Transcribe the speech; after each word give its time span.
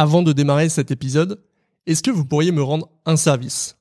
Avant 0.00 0.22
de 0.22 0.32
démarrer 0.32 0.68
cet 0.68 0.92
épisode, 0.92 1.42
est-ce 1.86 2.04
que 2.04 2.12
vous 2.12 2.24
pourriez 2.24 2.52
me 2.52 2.62
rendre 2.62 2.88
un 3.04 3.16
service? 3.16 3.78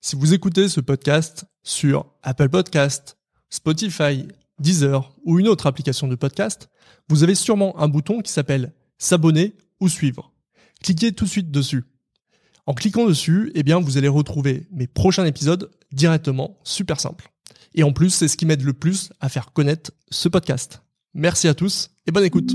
Si 0.00 0.14
vous 0.14 0.32
écoutez 0.32 0.68
ce 0.68 0.80
podcast 0.80 1.44
sur 1.64 2.06
Apple 2.22 2.48
Podcast, 2.48 3.18
Spotify, 3.50 4.28
Deezer 4.60 5.12
ou 5.24 5.40
une 5.40 5.48
autre 5.48 5.66
application 5.66 6.06
de 6.06 6.14
podcast, 6.14 6.68
vous 7.08 7.24
avez 7.24 7.34
sûrement 7.34 7.76
un 7.80 7.88
bouton 7.88 8.20
qui 8.20 8.30
s'appelle 8.30 8.74
S'abonner 8.98 9.56
ou 9.80 9.88
suivre. 9.88 10.32
Cliquez 10.84 11.10
tout 11.10 11.24
de 11.24 11.30
suite 11.30 11.50
dessus. 11.50 11.82
En 12.66 12.74
cliquant 12.74 13.04
dessus, 13.04 13.50
eh 13.56 13.64
bien, 13.64 13.80
vous 13.80 13.98
allez 13.98 14.06
retrouver 14.06 14.68
mes 14.70 14.86
prochains 14.86 15.26
épisodes 15.26 15.72
directement, 15.90 16.60
super 16.62 17.00
simple. 17.00 17.32
Et 17.74 17.82
en 17.82 17.92
plus, 17.92 18.10
c'est 18.10 18.28
ce 18.28 18.36
qui 18.36 18.46
m'aide 18.46 18.62
le 18.62 18.72
plus 18.72 19.10
à 19.18 19.28
faire 19.28 19.52
connaître 19.52 19.90
ce 20.12 20.28
podcast. 20.28 20.82
Merci 21.12 21.48
à 21.48 21.54
tous 21.54 21.90
et 22.06 22.12
bonne 22.12 22.24
écoute. 22.24 22.54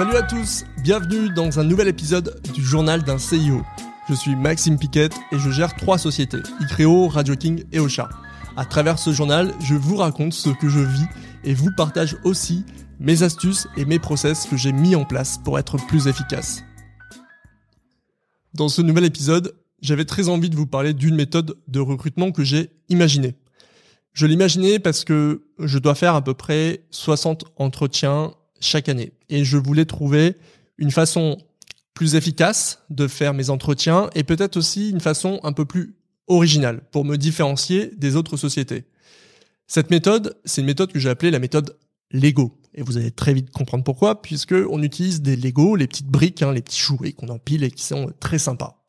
Salut 0.00 0.16
à 0.16 0.22
tous, 0.22 0.64
bienvenue 0.82 1.28
dans 1.28 1.60
un 1.60 1.64
nouvel 1.64 1.86
épisode 1.86 2.40
du 2.54 2.64
journal 2.64 3.02
d'un 3.02 3.18
CIO. 3.18 3.60
Je 4.08 4.14
suis 4.14 4.34
Maxime 4.34 4.78
Piquet 4.78 5.10
et 5.30 5.38
je 5.38 5.50
gère 5.50 5.76
trois 5.76 5.98
sociétés, 5.98 6.40
Icreo, 6.58 7.06
Radio 7.08 7.36
King 7.36 7.64
et 7.70 7.80
Ocha. 7.80 8.08
À 8.56 8.64
travers 8.64 8.98
ce 8.98 9.12
journal, 9.12 9.52
je 9.60 9.74
vous 9.74 9.96
raconte 9.96 10.32
ce 10.32 10.48
que 10.48 10.70
je 10.70 10.78
vis 10.78 11.04
et 11.44 11.52
vous 11.52 11.68
partage 11.76 12.16
aussi 12.24 12.64
mes 12.98 13.24
astuces 13.24 13.68
et 13.76 13.84
mes 13.84 13.98
process 13.98 14.46
que 14.46 14.56
j'ai 14.56 14.72
mis 14.72 14.96
en 14.96 15.04
place 15.04 15.36
pour 15.44 15.58
être 15.58 15.76
plus 15.86 16.06
efficace. 16.06 16.62
Dans 18.54 18.70
ce 18.70 18.80
nouvel 18.80 19.04
épisode, 19.04 19.54
j'avais 19.82 20.06
très 20.06 20.30
envie 20.30 20.48
de 20.48 20.56
vous 20.56 20.66
parler 20.66 20.94
d'une 20.94 21.14
méthode 21.14 21.58
de 21.68 21.78
recrutement 21.78 22.32
que 22.32 22.42
j'ai 22.42 22.70
imaginée. 22.88 23.36
Je 24.14 24.24
l'imaginais 24.24 24.78
parce 24.78 25.04
que 25.04 25.42
je 25.58 25.78
dois 25.78 25.94
faire 25.94 26.14
à 26.14 26.24
peu 26.24 26.32
près 26.32 26.86
60 26.90 27.44
entretiens 27.56 28.32
chaque 28.60 28.88
année. 28.88 29.12
Et 29.28 29.44
je 29.44 29.56
voulais 29.56 29.84
trouver 29.84 30.36
une 30.78 30.90
façon 30.90 31.38
plus 31.94 32.14
efficace 32.14 32.80
de 32.90 33.08
faire 33.08 33.34
mes 33.34 33.50
entretiens 33.50 34.08
et 34.14 34.24
peut-être 34.24 34.56
aussi 34.56 34.90
une 34.90 35.00
façon 35.00 35.40
un 35.42 35.52
peu 35.52 35.64
plus 35.64 35.96
originale 36.28 36.82
pour 36.92 37.04
me 37.04 37.16
différencier 37.16 37.90
des 37.96 38.16
autres 38.16 38.36
sociétés. 38.36 38.84
Cette 39.66 39.90
méthode, 39.90 40.36
c'est 40.44 40.60
une 40.60 40.66
méthode 40.66 40.92
que 40.92 40.98
j'ai 40.98 41.10
appelée 41.10 41.30
la 41.30 41.38
méthode 41.38 41.76
Lego. 42.10 42.56
Et 42.74 42.82
vous 42.82 42.96
allez 42.96 43.10
très 43.10 43.34
vite 43.34 43.50
comprendre 43.50 43.84
pourquoi, 43.84 44.22
puisque 44.22 44.54
on 44.70 44.82
utilise 44.82 45.22
des 45.22 45.36
Lego, 45.36 45.76
les 45.76 45.86
petites 45.86 46.06
briques, 46.06 46.42
hein, 46.42 46.52
les 46.52 46.62
petits 46.62 46.80
jouets 46.80 47.12
qu'on 47.12 47.28
empile 47.28 47.64
et 47.64 47.70
qui 47.70 47.84
sont 47.84 48.12
très 48.20 48.38
sympas. 48.38 48.82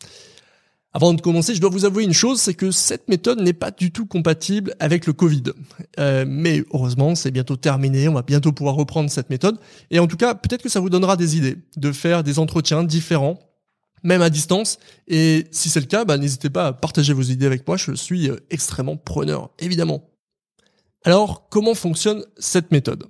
Avant 0.93 1.13
de 1.13 1.21
commencer, 1.21 1.55
je 1.55 1.61
dois 1.61 1.69
vous 1.69 1.85
avouer 1.85 2.03
une 2.03 2.13
chose, 2.13 2.41
c'est 2.41 2.53
que 2.53 2.69
cette 2.69 3.07
méthode 3.07 3.39
n'est 3.39 3.53
pas 3.53 3.71
du 3.71 3.91
tout 3.91 4.05
compatible 4.05 4.75
avec 4.79 5.05
le 5.05 5.13
Covid. 5.13 5.43
Euh, 5.99 6.25
mais 6.27 6.65
heureusement, 6.73 7.15
c'est 7.15 7.31
bientôt 7.31 7.55
terminé, 7.55 8.09
on 8.09 8.13
va 8.13 8.23
bientôt 8.23 8.51
pouvoir 8.51 8.75
reprendre 8.75 9.09
cette 9.09 9.29
méthode. 9.29 9.57
Et 9.89 9.99
en 9.99 10.07
tout 10.07 10.17
cas, 10.17 10.35
peut-être 10.35 10.61
que 10.61 10.67
ça 10.69 10.81
vous 10.81 10.89
donnera 10.89 11.15
des 11.15 11.37
idées 11.37 11.57
de 11.77 11.91
faire 11.93 12.23
des 12.25 12.39
entretiens 12.39 12.83
différents, 12.83 13.39
même 14.03 14.21
à 14.21 14.29
distance. 14.29 14.79
Et 15.07 15.47
si 15.51 15.69
c'est 15.69 15.79
le 15.79 15.85
cas, 15.85 16.03
bah, 16.03 16.17
n'hésitez 16.17 16.49
pas 16.49 16.67
à 16.67 16.73
partager 16.73 17.13
vos 17.13 17.21
idées 17.21 17.45
avec 17.45 17.65
moi, 17.65 17.77
je 17.77 17.93
suis 17.93 18.29
euh, 18.29 18.35
extrêmement 18.49 18.97
preneur, 18.97 19.49
évidemment. 19.59 20.09
Alors, 21.05 21.47
comment 21.49 21.73
fonctionne 21.73 22.25
cette 22.37 22.71
méthode? 22.71 23.05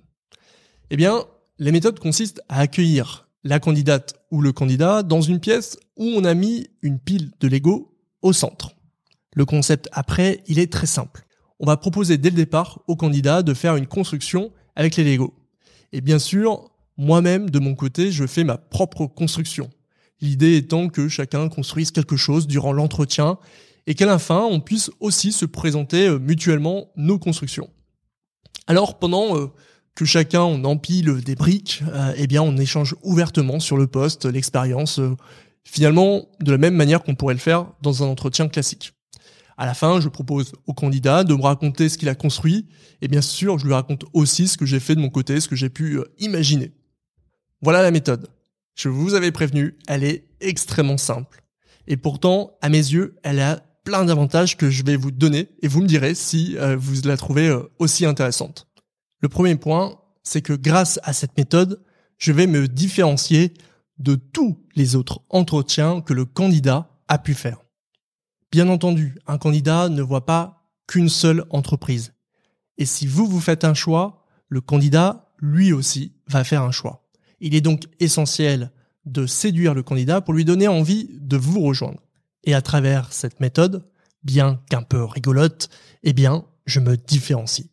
Eh 0.91 0.97
bien, 0.97 1.23
les 1.57 1.71
méthodes 1.71 1.99
consistent 1.99 2.41
à 2.47 2.59
accueillir 2.59 3.27
la 3.43 3.59
candidate 3.59 4.15
ou 4.31 4.41
le 4.41 4.51
candidat 4.51 5.03
dans 5.03 5.21
une 5.21 5.39
pièce 5.39 5.77
où 5.97 6.05
on 6.05 6.23
a 6.23 6.33
mis 6.33 6.67
une 6.81 6.99
pile 6.99 7.31
de 7.39 7.47
Lego 7.47 7.97
au 8.21 8.33
centre. 8.33 8.71
Le 9.33 9.45
concept 9.45 9.89
après, 9.91 10.43
il 10.47 10.59
est 10.59 10.71
très 10.71 10.87
simple. 10.87 11.25
On 11.59 11.65
va 11.65 11.77
proposer 11.77 12.17
dès 12.17 12.29
le 12.29 12.35
départ 12.35 12.81
au 12.87 12.95
candidat 12.95 13.43
de 13.43 13.53
faire 13.53 13.75
une 13.75 13.87
construction 13.87 14.51
avec 14.75 14.95
les 14.95 15.03
Lego. 15.03 15.33
Et 15.91 16.01
bien 16.01 16.19
sûr, 16.19 16.71
moi-même, 16.97 17.49
de 17.49 17.59
mon 17.59 17.75
côté, 17.75 18.11
je 18.11 18.27
fais 18.27 18.43
ma 18.43 18.57
propre 18.57 19.05
construction. 19.05 19.69
L'idée 20.21 20.57
étant 20.57 20.87
que 20.89 21.07
chacun 21.07 21.49
construise 21.49 21.91
quelque 21.91 22.15
chose 22.15 22.47
durant 22.47 22.73
l'entretien 22.73 23.39
et 23.87 23.95
qu'à 23.95 24.05
la 24.05 24.19
fin, 24.19 24.41
on 24.41 24.59
puisse 24.59 24.91
aussi 24.99 25.31
se 25.31 25.45
présenter 25.45 26.07
euh, 26.07 26.19
mutuellement 26.19 26.91
nos 26.95 27.17
constructions. 27.17 27.69
Alors 28.67 28.99
pendant 28.99 29.37
euh, 29.37 29.47
que 29.95 30.05
chacun 30.05 30.41
on 30.41 30.63
empile 30.63 31.21
des 31.21 31.35
briques, 31.35 31.83
euh, 31.93 32.13
eh 32.15 32.27
bien 32.27 32.41
on 32.41 32.57
échange 32.57 32.95
ouvertement 33.03 33.59
sur 33.59 33.77
le 33.77 33.87
poste, 33.87 34.25
l'expérience, 34.25 34.99
euh, 34.99 35.15
finalement 35.63 36.27
de 36.39 36.51
la 36.51 36.57
même 36.57 36.75
manière 36.75 37.03
qu'on 37.03 37.15
pourrait 37.15 37.33
le 37.33 37.39
faire 37.39 37.67
dans 37.81 38.03
un 38.03 38.07
entretien 38.07 38.47
classique. 38.47 38.93
À 39.57 39.65
la 39.65 39.73
fin, 39.73 40.01
je 40.01 40.09
propose 40.09 40.53
au 40.65 40.73
candidat 40.73 41.23
de 41.23 41.35
me 41.35 41.41
raconter 41.43 41.89
ce 41.89 41.97
qu'il 41.97 42.09
a 42.09 42.15
construit, 42.15 42.67
et 43.01 43.07
bien 43.07 43.21
sûr, 43.21 43.59
je 43.59 43.65
lui 43.65 43.73
raconte 43.73 44.05
aussi 44.13 44.47
ce 44.47 44.57
que 44.57 44.65
j'ai 44.65 44.79
fait 44.79 44.95
de 44.95 45.01
mon 45.01 45.09
côté, 45.09 45.39
ce 45.39 45.47
que 45.47 45.55
j'ai 45.55 45.69
pu 45.69 45.99
euh, 45.99 46.05
imaginer. 46.19 46.71
Voilà 47.61 47.81
la 47.83 47.91
méthode. 47.91 48.27
Je 48.75 48.89
vous 48.89 49.13
avais 49.13 49.31
prévenu, 49.31 49.77
elle 49.87 50.03
est 50.03 50.25
extrêmement 50.39 50.97
simple. 50.97 51.43
Et 51.87 51.97
pourtant, 51.97 52.53
à 52.61 52.69
mes 52.69 52.77
yeux, 52.77 53.17
elle 53.23 53.39
a 53.39 53.61
plein 53.83 54.05
d'avantages 54.05 54.57
que 54.57 54.69
je 54.69 54.83
vais 54.83 54.95
vous 54.95 55.11
donner, 55.11 55.49
et 55.61 55.67
vous 55.67 55.81
me 55.81 55.87
direz 55.87 56.15
si 56.15 56.55
vous 56.77 57.01
la 57.03 57.17
trouvez 57.17 57.55
aussi 57.79 58.05
intéressante. 58.05 58.70
Le 59.21 59.29
premier 59.29 59.55
point, 59.55 59.99
c'est 60.23 60.41
que 60.41 60.53
grâce 60.53 60.99
à 61.03 61.13
cette 61.13 61.37
méthode, 61.37 61.83
je 62.17 62.31
vais 62.31 62.47
me 62.47 62.67
différencier 62.67 63.53
de 63.99 64.15
tous 64.15 64.59
les 64.75 64.95
autres 64.95 65.21
entretiens 65.29 66.01
que 66.01 66.13
le 66.13 66.25
candidat 66.25 66.89
a 67.07 67.19
pu 67.19 67.33
faire. 67.33 67.59
Bien 68.51 68.67
entendu, 68.67 69.17
un 69.27 69.37
candidat 69.37 69.89
ne 69.89 70.01
voit 70.01 70.25
pas 70.25 70.67
qu'une 70.87 71.09
seule 71.09 71.45
entreprise. 71.51 72.13
Et 72.77 72.85
si 72.85 73.05
vous, 73.05 73.27
vous 73.27 73.39
faites 73.39 73.63
un 73.63 73.73
choix, 73.73 74.25
le 74.49 74.59
candidat, 74.59 75.33
lui 75.37 75.71
aussi, 75.71 76.13
va 76.27 76.43
faire 76.43 76.63
un 76.63 76.71
choix. 76.71 77.07
Il 77.39 77.55
est 77.55 77.61
donc 77.61 77.85
essentiel 77.99 78.71
de 79.05 79.25
séduire 79.25 79.73
le 79.73 79.83
candidat 79.83 80.21
pour 80.21 80.33
lui 80.33 80.45
donner 80.45 80.67
envie 80.67 81.09
de 81.13 81.37
vous 81.37 81.61
rejoindre. 81.61 82.01
Et 82.43 82.53
à 82.53 82.61
travers 82.61 83.13
cette 83.13 83.39
méthode, 83.39 83.87
bien 84.23 84.61
qu'un 84.69 84.83
peu 84.83 85.03
rigolote, 85.03 85.69
eh 86.03 86.13
bien, 86.13 86.45
je 86.65 86.79
me 86.79 86.97
différencie. 86.97 87.70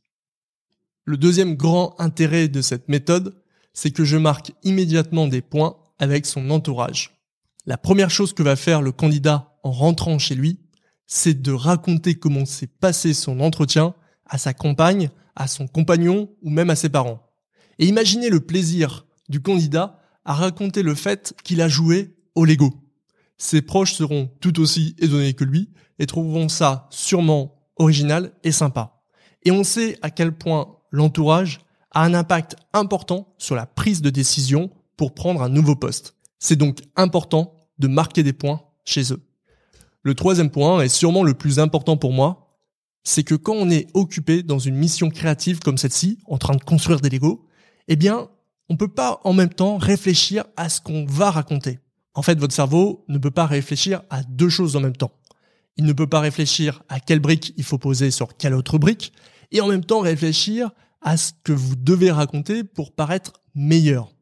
Le 1.08 1.16
deuxième 1.16 1.54
grand 1.54 1.98
intérêt 1.98 2.48
de 2.48 2.60
cette 2.60 2.90
méthode, 2.90 3.34
c'est 3.72 3.92
que 3.92 4.04
je 4.04 4.18
marque 4.18 4.52
immédiatement 4.62 5.26
des 5.26 5.40
points 5.40 5.78
avec 5.98 6.26
son 6.26 6.50
entourage. 6.50 7.18
La 7.64 7.78
première 7.78 8.10
chose 8.10 8.34
que 8.34 8.42
va 8.42 8.56
faire 8.56 8.82
le 8.82 8.92
candidat 8.92 9.56
en 9.62 9.72
rentrant 9.72 10.18
chez 10.18 10.34
lui, 10.34 10.60
c'est 11.06 11.40
de 11.40 11.50
raconter 11.50 12.16
comment 12.16 12.44
s'est 12.44 12.66
passé 12.66 13.14
son 13.14 13.40
entretien 13.40 13.94
à 14.26 14.36
sa 14.36 14.52
compagne, 14.52 15.08
à 15.34 15.46
son 15.46 15.66
compagnon 15.66 16.28
ou 16.42 16.50
même 16.50 16.68
à 16.68 16.76
ses 16.76 16.90
parents. 16.90 17.22
Et 17.78 17.86
imaginez 17.86 18.28
le 18.28 18.40
plaisir 18.40 19.06
du 19.30 19.40
candidat 19.40 20.02
à 20.26 20.34
raconter 20.34 20.82
le 20.82 20.94
fait 20.94 21.32
qu'il 21.42 21.62
a 21.62 21.70
joué 21.70 22.18
au 22.34 22.44
Lego. 22.44 22.74
Ses 23.38 23.62
proches 23.62 23.94
seront 23.94 24.30
tout 24.42 24.60
aussi 24.60 24.94
étonnés 24.98 25.32
que 25.32 25.44
lui 25.44 25.70
et 25.98 26.04
trouveront 26.04 26.50
ça 26.50 26.86
sûrement 26.90 27.64
original 27.76 28.34
et 28.44 28.52
sympa. 28.52 29.00
Et 29.44 29.52
on 29.52 29.64
sait 29.64 29.98
à 30.02 30.10
quel 30.10 30.32
point 30.32 30.77
l'entourage 30.90 31.60
a 31.92 32.02
un 32.02 32.14
impact 32.14 32.56
important 32.72 33.34
sur 33.38 33.54
la 33.54 33.66
prise 33.66 34.02
de 34.02 34.10
décision 34.10 34.70
pour 34.96 35.14
prendre 35.14 35.42
un 35.42 35.48
nouveau 35.48 35.76
poste. 35.76 36.14
C'est 36.38 36.56
donc 36.56 36.80
important 36.96 37.54
de 37.78 37.88
marquer 37.88 38.22
des 38.22 38.32
points 38.32 38.62
chez 38.84 39.12
eux. 39.12 39.22
Le 40.02 40.14
troisième 40.14 40.50
point, 40.50 40.82
et 40.82 40.88
sûrement 40.88 41.22
le 41.22 41.34
plus 41.34 41.58
important 41.58 41.96
pour 41.96 42.12
moi, 42.12 42.56
c'est 43.04 43.24
que 43.24 43.34
quand 43.34 43.54
on 43.54 43.70
est 43.70 43.88
occupé 43.94 44.42
dans 44.42 44.58
une 44.58 44.74
mission 44.74 45.10
créative 45.10 45.60
comme 45.60 45.78
celle-ci, 45.78 46.18
en 46.26 46.38
train 46.38 46.54
de 46.54 46.62
construire 46.62 47.00
des 47.00 47.10
Legos, 47.10 47.46
eh 47.88 47.96
bien, 47.96 48.28
on 48.68 48.76
peut 48.76 48.88
pas 48.88 49.20
en 49.24 49.32
même 49.32 49.52
temps 49.52 49.78
réfléchir 49.78 50.44
à 50.56 50.68
ce 50.68 50.80
qu'on 50.80 51.06
va 51.06 51.30
raconter. 51.30 51.78
En 52.14 52.22
fait, 52.22 52.38
votre 52.38 52.54
cerveau 52.54 53.04
ne 53.08 53.18
peut 53.18 53.30
pas 53.30 53.46
réfléchir 53.46 54.02
à 54.10 54.22
deux 54.22 54.48
choses 54.48 54.76
en 54.76 54.80
même 54.80 54.96
temps. 54.96 55.12
Il 55.76 55.84
ne 55.84 55.92
peut 55.92 56.06
pas 56.06 56.20
réfléchir 56.20 56.82
à 56.88 57.00
quelle 57.00 57.20
brique 57.20 57.54
il 57.56 57.64
faut 57.64 57.78
poser 57.78 58.10
sur 58.10 58.36
quelle 58.36 58.54
autre 58.54 58.78
brique, 58.78 59.12
et 59.50 59.60
en 59.60 59.68
même 59.68 59.84
temps 59.84 60.00
réfléchir 60.00 60.70
à 61.00 61.16
ce 61.16 61.32
que 61.44 61.52
vous 61.52 61.76
devez 61.76 62.10
raconter 62.10 62.64
pour 62.64 62.92
paraître 62.92 63.32
meilleur. 63.54 64.14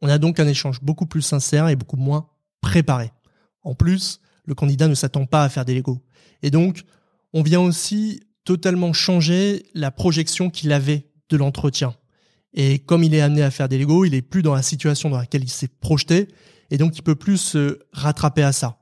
On 0.00 0.08
a 0.08 0.18
donc 0.18 0.40
un 0.40 0.46
échange 0.46 0.80
beaucoup 0.82 1.06
plus 1.06 1.22
sincère 1.22 1.68
et 1.68 1.76
beaucoup 1.76 1.96
moins 1.96 2.28
préparé. 2.60 3.12
En 3.62 3.74
plus, 3.74 4.20
le 4.44 4.54
candidat 4.54 4.88
ne 4.88 4.94
s'attend 4.94 5.26
pas 5.26 5.44
à 5.44 5.48
faire 5.48 5.64
des 5.64 5.74
Legos. 5.74 6.02
Et 6.42 6.50
donc, 6.50 6.84
on 7.32 7.42
vient 7.42 7.60
aussi 7.60 8.20
totalement 8.44 8.92
changer 8.92 9.66
la 9.74 9.90
projection 9.90 10.50
qu'il 10.50 10.72
avait 10.72 11.10
de 11.28 11.36
l'entretien. 11.36 11.94
Et 12.54 12.78
comme 12.78 13.04
il 13.04 13.14
est 13.14 13.20
amené 13.20 13.42
à 13.42 13.50
faire 13.50 13.68
des 13.68 13.78
Legos, 13.78 14.04
il 14.06 14.14
est 14.14 14.22
plus 14.22 14.42
dans 14.42 14.54
la 14.54 14.62
situation 14.62 15.10
dans 15.10 15.18
laquelle 15.18 15.42
il 15.42 15.50
s'est 15.50 15.68
projeté, 15.68 16.28
et 16.70 16.78
donc 16.78 16.96
il 16.96 17.02
peut 17.02 17.14
plus 17.14 17.36
se 17.36 17.80
rattraper 17.92 18.42
à 18.42 18.52
ça. 18.52 18.77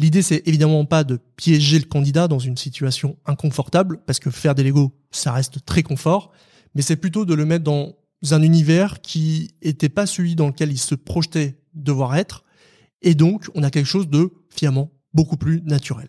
L'idée, 0.00 0.22
c'est 0.22 0.42
évidemment 0.48 0.86
pas 0.86 1.04
de 1.04 1.18
piéger 1.36 1.78
le 1.78 1.84
candidat 1.84 2.26
dans 2.26 2.38
une 2.38 2.56
situation 2.56 3.18
inconfortable, 3.26 4.00
parce 4.06 4.18
que 4.18 4.30
faire 4.30 4.54
des 4.54 4.62
Legos, 4.62 4.94
ça 5.10 5.30
reste 5.30 5.62
très 5.66 5.82
confort, 5.82 6.32
mais 6.74 6.80
c'est 6.80 6.96
plutôt 6.96 7.26
de 7.26 7.34
le 7.34 7.44
mettre 7.44 7.64
dans 7.64 7.98
un 8.30 8.40
univers 8.40 9.02
qui 9.02 9.50
était 9.60 9.90
pas 9.90 10.06
celui 10.06 10.36
dans 10.36 10.46
lequel 10.46 10.72
il 10.72 10.78
se 10.78 10.94
projetait 10.94 11.60
devoir 11.74 12.16
être, 12.16 12.44
et 13.02 13.14
donc 13.14 13.50
on 13.54 13.62
a 13.62 13.70
quelque 13.70 13.84
chose 13.84 14.08
de 14.08 14.32
finalement 14.48 14.90
beaucoup 15.12 15.36
plus 15.36 15.60
naturel. 15.64 16.08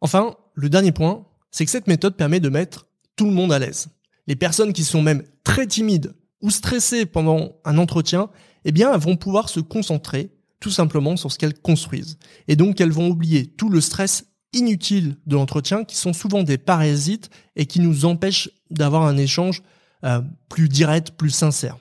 Enfin, 0.00 0.34
le 0.54 0.70
dernier 0.70 0.92
point, 0.92 1.26
c'est 1.50 1.66
que 1.66 1.70
cette 1.70 1.88
méthode 1.88 2.16
permet 2.16 2.40
de 2.40 2.48
mettre 2.48 2.86
tout 3.16 3.26
le 3.26 3.32
monde 3.32 3.52
à 3.52 3.58
l'aise. 3.58 3.88
Les 4.26 4.36
personnes 4.36 4.72
qui 4.72 4.82
sont 4.82 5.02
même 5.02 5.24
très 5.44 5.66
timides 5.66 6.14
ou 6.40 6.50
stressées 6.50 7.04
pendant 7.04 7.52
un 7.66 7.76
entretien, 7.76 8.30
eh 8.64 8.72
bien, 8.72 8.94
elles 8.94 9.00
vont 9.00 9.16
pouvoir 9.16 9.50
se 9.50 9.60
concentrer 9.60 10.30
tout 10.64 10.70
simplement 10.70 11.18
sur 11.18 11.30
ce 11.30 11.36
qu'elles 11.36 11.60
construisent. 11.60 12.16
Et 12.48 12.56
donc, 12.56 12.80
elles 12.80 12.90
vont 12.90 13.10
oublier 13.10 13.44
tout 13.44 13.68
le 13.68 13.82
stress 13.82 14.24
inutile 14.54 15.18
de 15.26 15.34
l'entretien 15.34 15.84
qui 15.84 15.94
sont 15.94 16.14
souvent 16.14 16.42
des 16.42 16.56
parasites 16.56 17.28
et 17.54 17.66
qui 17.66 17.80
nous 17.80 18.06
empêchent 18.06 18.48
d'avoir 18.70 19.02
un 19.02 19.18
échange 19.18 19.62
euh, 20.04 20.22
plus 20.48 20.70
direct, 20.70 21.10
plus 21.10 21.28
sincère. 21.28 21.76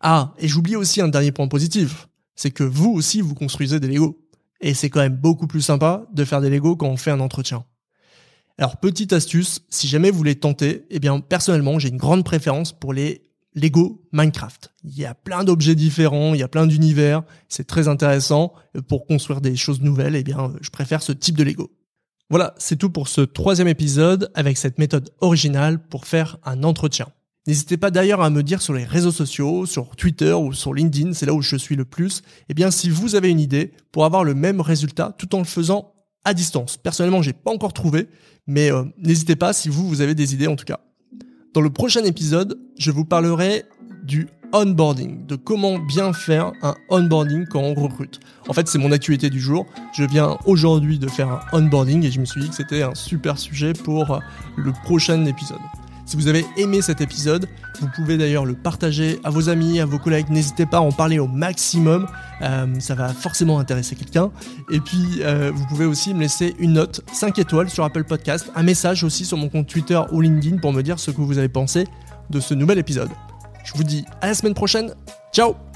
Ah, 0.00 0.34
et 0.38 0.48
j'oublie 0.48 0.74
aussi 0.74 1.00
un 1.00 1.06
dernier 1.06 1.30
point 1.30 1.46
positif, 1.46 2.08
c'est 2.34 2.50
que 2.50 2.64
vous 2.64 2.90
aussi 2.90 3.20
vous 3.20 3.36
construisez 3.36 3.78
des 3.78 3.86
Lego. 3.86 4.18
Et 4.60 4.74
c'est 4.74 4.90
quand 4.90 4.98
même 4.98 5.14
beaucoup 5.14 5.46
plus 5.46 5.62
sympa 5.62 6.08
de 6.12 6.24
faire 6.24 6.40
des 6.40 6.50
Lego 6.50 6.74
quand 6.74 6.88
on 6.88 6.96
fait 6.96 7.12
un 7.12 7.20
entretien. 7.20 7.64
Alors 8.58 8.78
petite 8.78 9.12
astuce, 9.12 9.60
si 9.68 9.86
jamais 9.86 10.10
vous 10.10 10.18
voulez 10.18 10.34
tenter, 10.34 10.86
eh 10.90 10.98
bien 10.98 11.20
personnellement 11.20 11.78
j'ai 11.78 11.90
une 11.90 11.98
grande 11.98 12.24
préférence 12.24 12.72
pour 12.72 12.92
les 12.92 13.29
Lego 13.54 14.02
Minecraft. 14.12 14.72
Il 14.84 14.96
y 14.96 15.04
a 15.04 15.14
plein 15.14 15.44
d'objets 15.44 15.74
différents, 15.74 16.34
il 16.34 16.40
y 16.40 16.42
a 16.42 16.48
plein 16.48 16.66
d'univers, 16.66 17.22
c'est 17.48 17.66
très 17.66 17.88
intéressant. 17.88 18.52
Pour 18.88 19.06
construire 19.06 19.40
des 19.40 19.56
choses 19.56 19.80
nouvelles, 19.80 20.16
eh 20.16 20.22
bien 20.22 20.52
je 20.60 20.70
préfère 20.70 21.02
ce 21.02 21.12
type 21.12 21.36
de 21.36 21.44
Lego. 21.44 21.70
Voilà, 22.30 22.54
c'est 22.58 22.76
tout 22.76 22.90
pour 22.90 23.08
ce 23.08 23.22
troisième 23.22 23.66
épisode 23.66 24.30
avec 24.34 24.56
cette 24.56 24.78
méthode 24.78 25.10
originale 25.20 25.82
pour 25.88 26.06
faire 26.06 26.38
un 26.44 26.62
entretien. 26.62 27.08
N'hésitez 27.46 27.76
pas 27.76 27.90
d'ailleurs 27.90 28.20
à 28.20 28.30
me 28.30 28.42
dire 28.42 28.62
sur 28.62 28.74
les 28.74 28.84
réseaux 28.84 29.10
sociaux, 29.10 29.66
sur 29.66 29.96
Twitter 29.96 30.32
ou 30.32 30.52
sur 30.52 30.72
LinkedIn, 30.72 31.14
c'est 31.14 31.26
là 31.26 31.32
où 31.32 31.42
je 31.42 31.56
suis 31.56 31.74
le 31.74 31.84
plus, 31.84 32.22
eh 32.48 32.54
bien 32.54 32.70
si 32.70 32.88
vous 32.88 33.16
avez 33.16 33.30
une 33.30 33.40
idée 33.40 33.72
pour 33.90 34.04
avoir 34.04 34.22
le 34.22 34.34
même 34.34 34.60
résultat 34.60 35.14
tout 35.18 35.34
en 35.34 35.38
le 35.38 35.44
faisant 35.44 35.92
à 36.24 36.34
distance. 36.34 36.76
Personnellement, 36.76 37.22
j'ai 37.22 37.32
pas 37.32 37.50
encore 37.50 37.72
trouvé, 37.72 38.08
mais 38.46 38.70
euh, 38.70 38.84
n'hésitez 38.98 39.36
pas 39.36 39.52
si 39.52 39.68
vous 39.68 39.88
vous 39.88 40.00
avez 40.00 40.14
des 40.14 40.34
idées 40.34 40.46
en 40.46 40.54
tout 40.54 40.66
cas. 40.66 40.80
Dans 41.52 41.60
le 41.60 41.70
prochain 41.70 42.04
épisode, 42.04 42.60
je 42.78 42.92
vous 42.92 43.04
parlerai 43.04 43.64
du 44.04 44.28
onboarding, 44.52 45.26
de 45.26 45.34
comment 45.34 45.80
bien 45.80 46.12
faire 46.12 46.52
un 46.62 46.76
onboarding 46.90 47.44
quand 47.46 47.60
on 47.60 47.74
recrute. 47.74 48.20
En 48.48 48.52
fait, 48.52 48.68
c'est 48.68 48.78
mon 48.78 48.92
actualité 48.92 49.30
du 49.30 49.40
jour. 49.40 49.66
Je 49.92 50.04
viens 50.04 50.38
aujourd'hui 50.44 51.00
de 51.00 51.08
faire 51.08 51.44
un 51.52 51.64
onboarding 51.64 52.04
et 52.04 52.10
je 52.12 52.20
me 52.20 52.24
suis 52.24 52.40
dit 52.40 52.48
que 52.50 52.54
c'était 52.54 52.82
un 52.82 52.94
super 52.94 53.36
sujet 53.36 53.72
pour 53.72 54.20
le 54.56 54.70
prochain 54.84 55.24
épisode. 55.24 55.58
Si 56.10 56.16
vous 56.16 56.26
avez 56.26 56.44
aimé 56.56 56.82
cet 56.82 57.00
épisode, 57.00 57.46
vous 57.80 57.86
pouvez 57.94 58.18
d'ailleurs 58.18 58.44
le 58.44 58.54
partager 58.54 59.20
à 59.22 59.30
vos 59.30 59.48
amis, 59.48 59.78
à 59.78 59.86
vos 59.86 60.00
collègues. 60.00 60.28
N'hésitez 60.28 60.66
pas 60.66 60.78
à 60.78 60.80
en 60.80 60.90
parler 60.90 61.20
au 61.20 61.28
maximum. 61.28 62.08
Euh, 62.42 62.66
ça 62.80 62.96
va 62.96 63.10
forcément 63.10 63.60
intéresser 63.60 63.94
quelqu'un. 63.94 64.32
Et 64.72 64.80
puis, 64.80 65.20
euh, 65.20 65.52
vous 65.54 65.64
pouvez 65.66 65.84
aussi 65.84 66.12
me 66.12 66.18
laisser 66.18 66.56
une 66.58 66.72
note 66.72 67.00
5 67.12 67.38
étoiles 67.38 67.70
sur 67.70 67.84
Apple 67.84 68.02
Podcast, 68.02 68.50
un 68.56 68.64
message 68.64 69.04
aussi 69.04 69.24
sur 69.24 69.36
mon 69.36 69.48
compte 69.48 69.68
Twitter 69.68 70.00
ou 70.10 70.20
LinkedIn 70.20 70.56
pour 70.56 70.72
me 70.72 70.82
dire 70.82 70.98
ce 70.98 71.12
que 71.12 71.20
vous 71.20 71.38
avez 71.38 71.48
pensé 71.48 71.86
de 72.28 72.40
ce 72.40 72.54
nouvel 72.54 72.78
épisode. 72.78 73.10
Je 73.62 73.74
vous 73.74 73.84
dis 73.84 74.04
à 74.20 74.26
la 74.26 74.34
semaine 74.34 74.54
prochaine. 74.54 74.92
Ciao 75.32 75.69